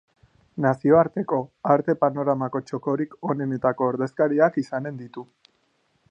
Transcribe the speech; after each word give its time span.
Nazioarteko 0.63 1.41
arte-panoramako 1.73 2.61
txokorik 2.69 3.13
onenetako 3.33 3.89
ordezkariak 3.93 4.57
izanen 4.63 4.97
ditu. 5.03 5.27